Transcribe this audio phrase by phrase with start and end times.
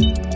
[0.00, 0.29] you